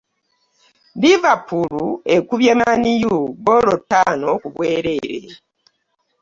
Liverpool 1.01 1.83
ekubye 2.15 2.51
manU 2.59 3.15
goolo 3.45 3.73
ttaano 3.81 4.29
kubwerere. 4.41 5.19